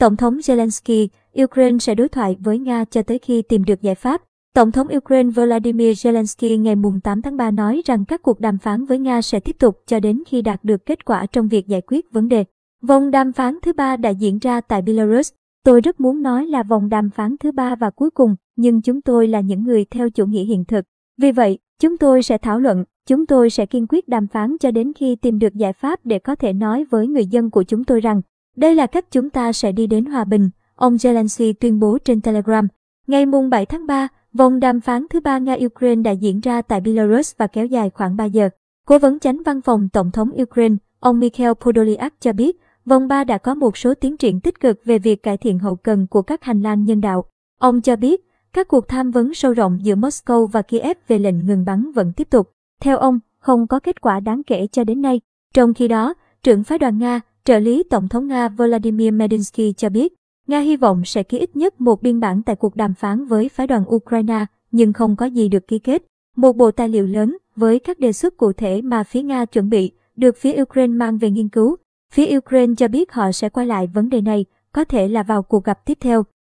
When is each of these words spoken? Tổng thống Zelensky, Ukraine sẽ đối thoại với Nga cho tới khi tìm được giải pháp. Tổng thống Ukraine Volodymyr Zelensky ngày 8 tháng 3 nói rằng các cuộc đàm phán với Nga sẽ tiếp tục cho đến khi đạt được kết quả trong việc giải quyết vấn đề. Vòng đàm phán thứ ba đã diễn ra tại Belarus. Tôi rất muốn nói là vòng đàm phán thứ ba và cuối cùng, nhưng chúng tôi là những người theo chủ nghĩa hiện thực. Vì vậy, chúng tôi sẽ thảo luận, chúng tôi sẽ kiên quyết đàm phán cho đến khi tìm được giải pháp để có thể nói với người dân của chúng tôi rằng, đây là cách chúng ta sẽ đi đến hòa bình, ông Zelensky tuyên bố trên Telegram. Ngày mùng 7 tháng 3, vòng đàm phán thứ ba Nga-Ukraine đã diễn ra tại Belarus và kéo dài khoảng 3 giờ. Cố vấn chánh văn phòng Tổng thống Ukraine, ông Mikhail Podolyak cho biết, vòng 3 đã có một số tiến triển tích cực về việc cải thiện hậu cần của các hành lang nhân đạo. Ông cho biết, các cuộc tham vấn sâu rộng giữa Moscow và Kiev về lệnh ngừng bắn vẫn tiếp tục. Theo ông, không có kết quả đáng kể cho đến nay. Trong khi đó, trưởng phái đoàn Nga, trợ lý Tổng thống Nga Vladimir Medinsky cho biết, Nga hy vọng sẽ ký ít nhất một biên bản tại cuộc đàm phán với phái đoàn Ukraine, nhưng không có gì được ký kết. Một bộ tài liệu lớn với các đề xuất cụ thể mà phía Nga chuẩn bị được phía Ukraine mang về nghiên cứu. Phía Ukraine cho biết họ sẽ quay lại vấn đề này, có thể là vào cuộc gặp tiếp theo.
Tổng 0.00 0.16
thống 0.16 0.38
Zelensky, 0.38 1.08
Ukraine 1.42 1.78
sẽ 1.78 1.94
đối 1.94 2.08
thoại 2.08 2.36
với 2.40 2.58
Nga 2.58 2.84
cho 2.84 3.02
tới 3.02 3.18
khi 3.18 3.42
tìm 3.42 3.64
được 3.64 3.82
giải 3.82 3.94
pháp. 3.94 4.22
Tổng 4.54 4.72
thống 4.72 4.86
Ukraine 4.96 5.30
Volodymyr 5.30 6.06
Zelensky 6.06 6.60
ngày 6.60 6.74
8 7.02 7.22
tháng 7.22 7.36
3 7.36 7.50
nói 7.50 7.82
rằng 7.84 8.04
các 8.04 8.22
cuộc 8.22 8.40
đàm 8.40 8.58
phán 8.58 8.84
với 8.84 8.98
Nga 8.98 9.22
sẽ 9.22 9.40
tiếp 9.40 9.56
tục 9.58 9.82
cho 9.86 10.00
đến 10.00 10.22
khi 10.26 10.42
đạt 10.42 10.64
được 10.64 10.86
kết 10.86 11.04
quả 11.04 11.26
trong 11.26 11.48
việc 11.48 11.66
giải 11.66 11.80
quyết 11.80 12.12
vấn 12.12 12.28
đề. 12.28 12.44
Vòng 12.82 13.10
đàm 13.10 13.32
phán 13.32 13.58
thứ 13.62 13.72
ba 13.72 13.96
đã 13.96 14.10
diễn 14.10 14.38
ra 14.38 14.60
tại 14.60 14.82
Belarus. 14.82 15.32
Tôi 15.64 15.80
rất 15.80 16.00
muốn 16.00 16.22
nói 16.22 16.46
là 16.46 16.62
vòng 16.62 16.88
đàm 16.88 17.10
phán 17.10 17.36
thứ 17.40 17.52
ba 17.52 17.74
và 17.74 17.90
cuối 17.90 18.10
cùng, 18.10 18.36
nhưng 18.56 18.82
chúng 18.82 19.00
tôi 19.00 19.28
là 19.28 19.40
những 19.40 19.64
người 19.64 19.84
theo 19.84 20.10
chủ 20.10 20.26
nghĩa 20.26 20.44
hiện 20.44 20.64
thực. 20.64 20.84
Vì 21.18 21.32
vậy, 21.32 21.58
chúng 21.80 21.98
tôi 21.98 22.22
sẽ 22.22 22.38
thảo 22.38 22.60
luận, 22.60 22.84
chúng 23.06 23.26
tôi 23.26 23.50
sẽ 23.50 23.66
kiên 23.66 23.86
quyết 23.88 24.08
đàm 24.08 24.26
phán 24.26 24.56
cho 24.60 24.70
đến 24.70 24.92
khi 24.92 25.16
tìm 25.16 25.38
được 25.38 25.54
giải 25.54 25.72
pháp 25.72 26.00
để 26.04 26.18
có 26.18 26.34
thể 26.34 26.52
nói 26.52 26.84
với 26.90 27.06
người 27.06 27.26
dân 27.26 27.50
của 27.50 27.62
chúng 27.62 27.84
tôi 27.84 28.00
rằng, 28.00 28.20
đây 28.56 28.74
là 28.74 28.86
cách 28.86 29.10
chúng 29.10 29.30
ta 29.30 29.52
sẽ 29.52 29.72
đi 29.72 29.86
đến 29.86 30.04
hòa 30.04 30.24
bình, 30.24 30.50
ông 30.74 30.96
Zelensky 30.96 31.52
tuyên 31.60 31.80
bố 31.80 31.98
trên 32.04 32.20
Telegram. 32.20 32.68
Ngày 33.06 33.26
mùng 33.26 33.50
7 33.50 33.66
tháng 33.66 33.86
3, 33.86 34.08
vòng 34.32 34.60
đàm 34.60 34.80
phán 34.80 35.06
thứ 35.10 35.20
ba 35.20 35.38
Nga-Ukraine 35.38 36.02
đã 36.02 36.10
diễn 36.10 36.40
ra 36.40 36.62
tại 36.62 36.80
Belarus 36.80 37.32
và 37.36 37.46
kéo 37.46 37.66
dài 37.66 37.90
khoảng 37.90 38.16
3 38.16 38.24
giờ. 38.24 38.48
Cố 38.86 38.98
vấn 38.98 39.18
chánh 39.18 39.42
văn 39.42 39.60
phòng 39.60 39.88
Tổng 39.92 40.10
thống 40.10 40.30
Ukraine, 40.42 40.76
ông 41.00 41.20
Mikhail 41.20 41.52
Podolyak 41.60 42.14
cho 42.20 42.32
biết, 42.32 42.60
vòng 42.84 43.08
3 43.08 43.24
đã 43.24 43.38
có 43.38 43.54
một 43.54 43.76
số 43.76 43.94
tiến 43.94 44.16
triển 44.16 44.40
tích 44.40 44.60
cực 44.60 44.84
về 44.84 44.98
việc 44.98 45.22
cải 45.22 45.36
thiện 45.36 45.58
hậu 45.58 45.76
cần 45.76 46.06
của 46.06 46.22
các 46.22 46.44
hành 46.44 46.62
lang 46.62 46.84
nhân 46.84 47.00
đạo. 47.00 47.24
Ông 47.58 47.80
cho 47.80 47.96
biết, 47.96 48.20
các 48.52 48.68
cuộc 48.68 48.88
tham 48.88 49.10
vấn 49.10 49.34
sâu 49.34 49.52
rộng 49.52 49.78
giữa 49.82 49.94
Moscow 49.94 50.46
và 50.46 50.62
Kiev 50.62 50.96
về 51.08 51.18
lệnh 51.18 51.46
ngừng 51.46 51.64
bắn 51.64 51.92
vẫn 51.92 52.12
tiếp 52.12 52.30
tục. 52.30 52.50
Theo 52.80 52.98
ông, 52.98 53.18
không 53.38 53.66
có 53.66 53.80
kết 53.80 54.00
quả 54.00 54.20
đáng 54.20 54.42
kể 54.42 54.66
cho 54.72 54.84
đến 54.84 55.02
nay. 55.02 55.20
Trong 55.54 55.74
khi 55.74 55.88
đó, 55.88 56.14
trưởng 56.42 56.64
phái 56.64 56.78
đoàn 56.78 56.98
Nga, 56.98 57.20
trợ 57.44 57.58
lý 57.58 57.82
Tổng 57.82 58.08
thống 58.08 58.26
Nga 58.26 58.48
Vladimir 58.48 59.12
Medinsky 59.12 59.72
cho 59.72 59.88
biết, 59.88 60.14
Nga 60.46 60.60
hy 60.60 60.76
vọng 60.76 61.04
sẽ 61.04 61.22
ký 61.22 61.38
ít 61.38 61.56
nhất 61.56 61.80
một 61.80 62.02
biên 62.02 62.20
bản 62.20 62.42
tại 62.42 62.56
cuộc 62.56 62.76
đàm 62.76 62.94
phán 62.94 63.24
với 63.24 63.48
phái 63.48 63.66
đoàn 63.66 63.84
Ukraine, 63.94 64.46
nhưng 64.70 64.92
không 64.92 65.16
có 65.16 65.26
gì 65.26 65.48
được 65.48 65.68
ký 65.68 65.78
kết. 65.78 66.02
Một 66.36 66.56
bộ 66.56 66.70
tài 66.70 66.88
liệu 66.88 67.06
lớn 67.06 67.36
với 67.56 67.78
các 67.78 67.98
đề 67.98 68.12
xuất 68.12 68.36
cụ 68.36 68.52
thể 68.52 68.82
mà 68.82 69.04
phía 69.04 69.22
Nga 69.22 69.44
chuẩn 69.44 69.70
bị 69.70 69.92
được 70.16 70.36
phía 70.36 70.62
Ukraine 70.62 70.94
mang 70.94 71.18
về 71.18 71.30
nghiên 71.30 71.48
cứu. 71.48 71.76
Phía 72.12 72.36
Ukraine 72.36 72.74
cho 72.76 72.88
biết 72.88 73.12
họ 73.12 73.32
sẽ 73.32 73.48
quay 73.48 73.66
lại 73.66 73.86
vấn 73.86 74.08
đề 74.08 74.20
này, 74.20 74.44
có 74.72 74.84
thể 74.84 75.08
là 75.08 75.22
vào 75.22 75.42
cuộc 75.42 75.64
gặp 75.64 75.86
tiếp 75.86 75.98
theo. 76.00 76.24